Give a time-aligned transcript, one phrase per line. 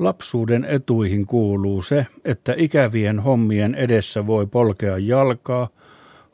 [0.00, 5.68] Lapsuuden etuihin kuuluu se, että ikävien hommien edessä voi polkea jalkaa,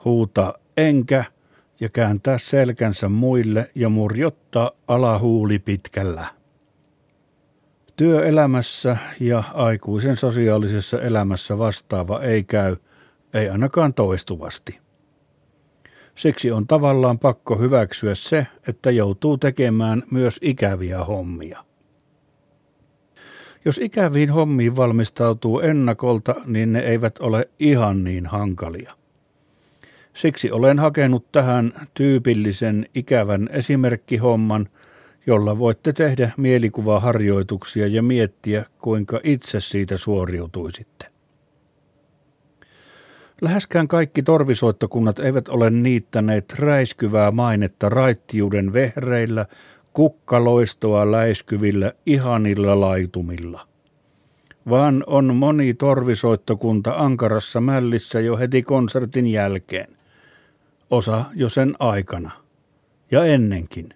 [0.04, 1.25] huuta enkä
[1.81, 6.27] ja kääntää selkänsä muille ja murjottaa alahuuli pitkällä.
[7.97, 12.77] Työelämässä ja aikuisen sosiaalisessa elämässä vastaava ei käy,
[13.35, 14.79] ei ainakaan toistuvasti.
[16.14, 21.67] Siksi on tavallaan pakko hyväksyä se, että joutuu tekemään myös ikäviä hommia.
[23.67, 28.93] Jos ikäviin hommiin valmistautuu ennakolta, niin ne eivät ole ihan niin hankalia.
[30.14, 34.69] Siksi olen hakenut tähän tyypillisen ikävän esimerkkihomman,
[35.27, 41.06] jolla voitte tehdä mielikuvaharjoituksia ja miettiä, kuinka itse siitä suoriutuisitte.
[43.41, 49.47] Läheskään kaikki torvisoittokunnat eivät ole niittäneet räiskyvää mainetta raittiuden vehreillä,
[49.97, 53.69] kukkaloistoa läiskyvillä, ihanilla laitumilla.
[54.70, 59.97] Vaan on moni torvisoittokunta ankarassa mällissä jo heti konsertin jälkeen.
[60.91, 62.31] Osa jo sen aikana.
[63.11, 63.89] Ja ennenkin.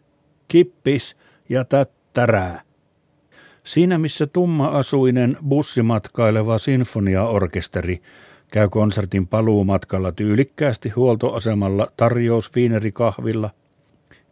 [0.48, 1.16] Kippis
[1.48, 2.61] ja tättärää.
[3.64, 8.02] Siinä missä tumma-asuinen bussimatkaileva sinfoniaorkesteri
[8.52, 13.50] käy konsertin paluumatkalla tyylikkäästi huoltoasemalla tarjousviinerikahvilla,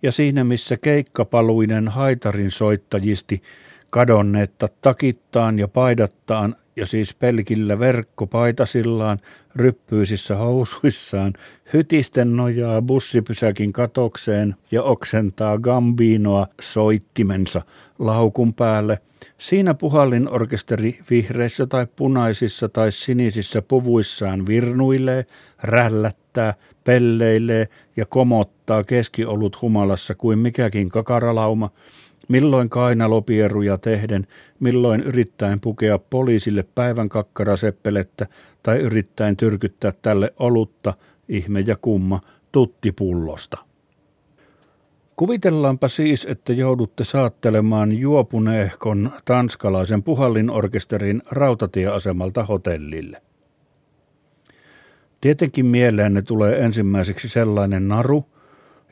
[0.03, 3.43] ja siinä missä keikkapaluinen haitarin soittajisti
[3.91, 9.19] kadonneetta takittaan ja paidattaan ja siis pelkillä verkkopaitasillaan,
[9.57, 11.33] ryppyisissä housuissaan,
[11.73, 17.63] hytisten nojaa bussipysäkin katokseen ja oksentaa gambinoa soittimensa
[17.99, 18.99] laukun päälle.
[19.39, 25.27] Siinä puhallin orkesteri vihreissä tai punaisissa tai sinisissä puvuissaan virnuilee,
[25.63, 26.28] rällättää,
[26.85, 31.71] pelleilee ja komottaa keskiolut humalassa kuin mikäkin kakaralauma–
[32.29, 34.27] milloin kainalopieruja tehden,
[34.61, 38.27] milloin yrittäen pukea poliisille päivän kakkaraseppelettä
[38.63, 40.95] tai yrittäen tyrkyttää tälle olutta,
[41.29, 42.21] ihme ja kumma,
[42.53, 43.59] tuttipullosta.
[45.17, 53.23] Kuvitellaanpa siis, että joudutte saattelemaan juopuneehkon tanskalaisen puhallinorkesterin rautatieasemalta hotellille.
[55.21, 58.25] Tietenkin mieleenne tulee ensimmäiseksi sellainen naru,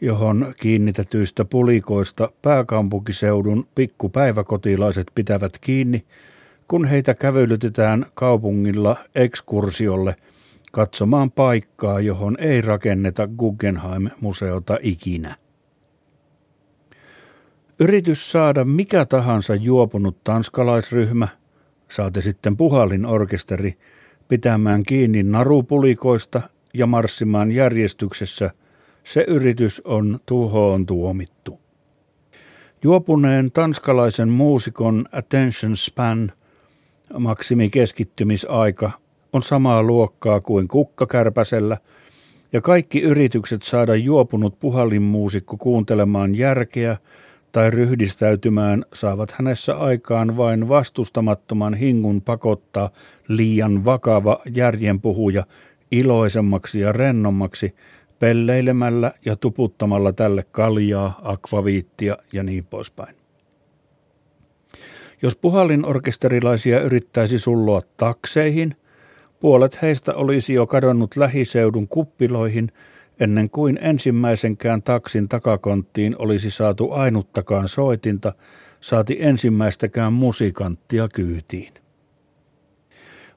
[0.00, 6.04] johon kiinnitetyistä pulikoista pääkaupunkiseudun pikkupäiväkotilaiset pitävät kiinni,
[6.68, 10.16] kun heitä kävelytetään kaupungilla ekskursiolle
[10.72, 15.34] katsomaan paikkaa, johon ei rakenneta Guggenheim-museota ikinä.
[17.78, 21.28] Yritys saada mikä tahansa juopunut tanskalaisryhmä,
[21.90, 23.78] saate sitten puhallin orkesteri,
[24.28, 26.42] pitämään kiinni narupulikoista
[26.74, 28.50] ja marssimaan järjestyksessä–
[29.06, 31.60] se yritys on tuhoon tuomittu.
[32.82, 36.32] Juopuneen tanskalaisen muusikon attention span,
[37.18, 38.90] maksimikeskittymisaika,
[39.32, 41.76] on samaa luokkaa kuin kukkakärpäsellä,
[42.52, 46.96] ja kaikki yritykset saada juopunut puhallinmuusikko kuuntelemaan järkeä
[47.56, 52.90] tai ryhdistäytymään saavat hänessä aikaan vain vastustamattoman hingun pakottaa
[53.28, 55.46] liian vakava järjenpuhuja
[55.90, 57.74] iloisemmaksi ja rennommaksi–
[58.18, 63.16] pelleilemällä ja tuputtamalla tälle kaljaa, akvaviittia ja niin poispäin.
[65.22, 68.76] Jos puhallinorkesterilaisia yrittäisi sulloa takseihin,
[69.40, 72.72] puolet heistä olisi jo kadonnut lähiseudun kuppiloihin
[73.20, 78.32] ennen kuin ensimmäisenkään taksin takakonttiin olisi saatu ainuttakaan soitinta,
[78.80, 81.74] saati ensimmäistäkään musikanttia kyytiin.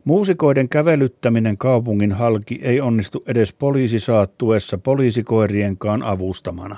[0.03, 6.77] Muusikoiden kävelyttäminen kaupungin halki ei onnistu edes poliisisaattuessa poliisikoirienkaan avustamana.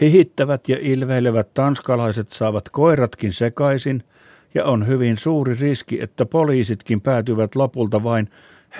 [0.00, 4.02] Hihittävät ja ilveilevät tanskalaiset saavat koiratkin sekaisin,
[4.54, 8.28] ja on hyvin suuri riski, että poliisitkin päätyvät lopulta vain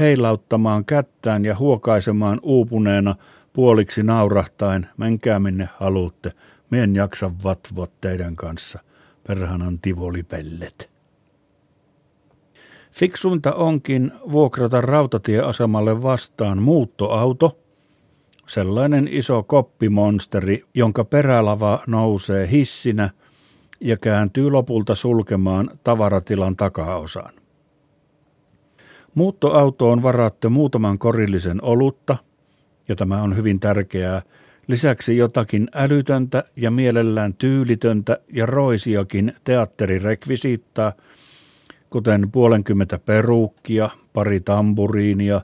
[0.00, 3.14] heilauttamaan kättään ja huokaisemaan uupuneena
[3.53, 6.32] puoliksi naurahtain, menkää minne haluatte,
[6.70, 8.78] mien jaksa vatvoa teidän kanssa,
[9.26, 10.91] perhanan tivolipellet.
[12.93, 17.58] Fiksuinta onkin vuokrata rautatieasemalle vastaan muuttoauto,
[18.49, 23.11] sellainen iso koppimonsteri, jonka perälava nousee hissinä
[23.81, 27.41] ja kääntyy lopulta sulkemaan tavaratilan takaosaan.
[29.14, 32.17] Muuttoautoon varaatte muutaman korillisen olutta,
[32.88, 34.23] ja tämä on hyvin tärkeää,
[34.67, 40.93] lisäksi jotakin älytöntä ja mielellään tyylitöntä ja roisiakin teatterirekvisiittaa–
[41.93, 45.41] kuten puolenkymmentä peruukkia, pari tamburiinia,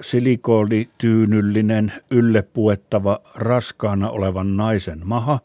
[0.00, 5.40] silikoolityynyllinen yllepuettava raskaana olevan naisen maha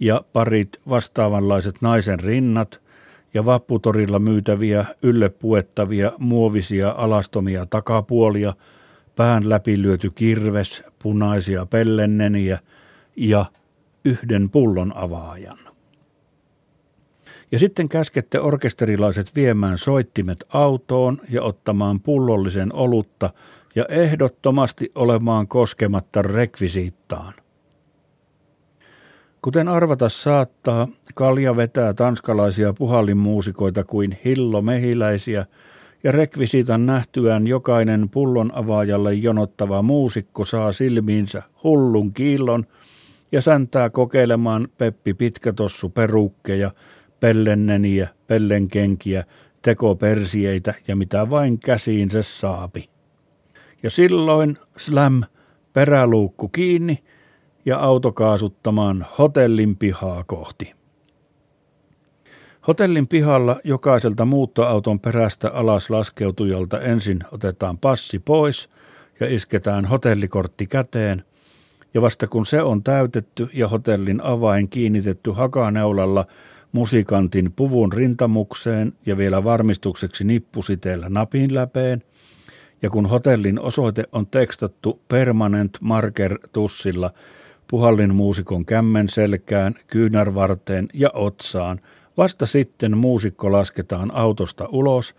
[0.00, 2.80] ja parit vastaavanlaiset naisen rinnat
[3.34, 8.54] ja vapputorilla myytäviä yllepuettavia muovisia alastomia takapuolia,
[9.16, 12.58] pään läpi lyöty kirves, punaisia pellenneniä
[13.16, 13.46] ja
[14.04, 15.58] yhden pullon avaajan.
[17.52, 23.30] Ja sitten käskette orkesterilaiset viemään soittimet autoon ja ottamaan pullollisen olutta
[23.74, 27.34] ja ehdottomasti olemaan koskematta rekvisiittaan.
[29.42, 35.46] Kuten arvata saattaa, kalja vetää tanskalaisia puhallinmuusikoita kuin hillo mehiläisiä,
[36.04, 42.66] ja rekvisiitan nähtyään jokainen pullon avaajalle jonottava muusikko saa silmiinsä hullun kiillon
[43.32, 46.70] ja säntää kokeilemaan Peppi Pitkätossu perukkeja,
[47.20, 49.24] pellenneniä, pellenkenkiä,
[49.62, 52.88] tekopersieitä ja mitä vain käsiin se saapi.
[53.82, 55.22] Ja silloin slam,
[55.72, 56.98] peräluukku kiinni
[57.68, 60.72] ja auto kaasuttamaan hotellin pihaa kohti.
[62.66, 68.68] Hotellin pihalla jokaiselta muuttoauton perästä alas laskeutujalta ensin otetaan passi pois
[69.20, 71.24] ja isketään hotellikortti käteen,
[71.94, 76.26] ja vasta kun se on täytetty ja hotellin avain kiinnitetty hakaneulalla
[76.72, 82.02] musikantin puvun rintamukseen ja vielä varmistukseksi nippusiteellä napin läpeen,
[82.82, 87.10] ja kun hotellin osoite on tekstattu permanent marker tussilla
[87.70, 91.80] puhallin muusikon kämmen selkään, kyynärvarteen ja otsaan,
[92.16, 95.14] vasta sitten muusikko lasketaan autosta ulos,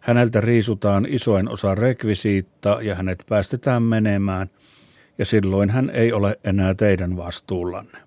[0.00, 4.50] häneltä riisutaan isoin osa rekvisiitta ja hänet päästetään menemään,
[5.18, 7.98] ja silloin hän ei ole enää teidän vastuullanne.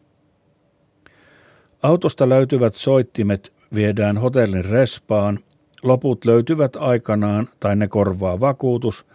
[1.84, 5.40] Autosta löytyvät soittimet viedään hotellin respaan,
[5.84, 9.06] loput löytyvät aikanaan tai ne korvaa vakuutus,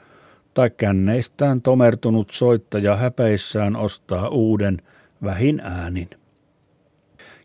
[0.56, 4.82] tai känneistään tomertunut soittaja häpeissään ostaa uuden
[5.24, 6.10] vähin äänin.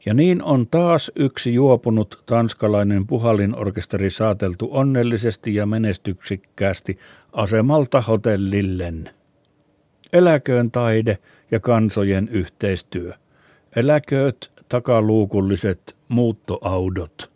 [0.06, 6.98] Ja niin on taas yksi juopunut tanskalainen puhallinorkesteri saateltu onnellisesti ja menestyksikkäästi
[7.34, 9.10] asemalta hotellillen.
[10.14, 11.18] Eläköön taide
[11.52, 13.14] ja kansojen yhteistyö.
[13.76, 17.31] Eläkööt takaluukulliset muuttoaudot.